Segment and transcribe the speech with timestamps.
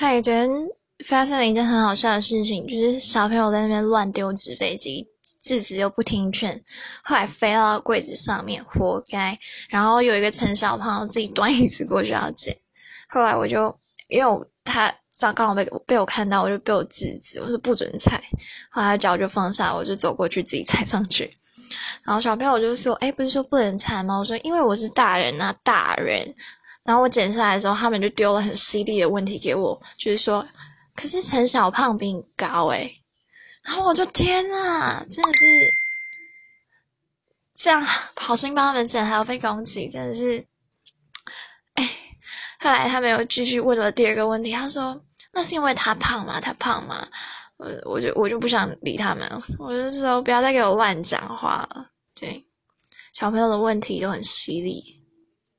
[0.00, 0.48] 嗨，昨天
[1.04, 5.08] 发生了一件很好笑的事情，就是小朋友在那边乱丢纸飞机，
[5.42, 6.62] 制止又不听劝，
[7.02, 9.36] 后来飞到柜子上面，活该。
[9.68, 12.56] 然后有一个陈小胖自己端椅子过去要捡，
[13.08, 13.76] 后来我就
[14.06, 18.22] 因为我他刚刚好被被我看到，我就被我制止，我说不准踩。
[18.70, 21.28] 后来脚就放下，我就走过去自己踩上去。
[22.04, 26.32] 然后小朋友就说：“哎，不是说不能踩吗？”我说：“因为我是大人啊，大人。”
[26.88, 30.48] 然后我剪下来的时候，他们就丢了很犀利的问题给我，就是说
[30.96, 33.02] ：“可是陈小胖比你高诶。”
[33.62, 35.70] 然后我就天呐，真的是
[37.54, 37.82] 这样
[38.16, 40.46] 好心帮他们剪，还要被攻击，真的是。
[41.74, 41.86] 哎，
[42.60, 46.40] 后来他们又继续问了第二个问题，他说：“那是因为他胖吗？
[46.40, 47.06] 他胖吗？”
[47.58, 51.90] 我我就我就不想理他们了，我就说不要再给我乱讲话了。
[52.14, 52.46] 对，
[53.12, 54.97] 小朋友的问题都很犀利。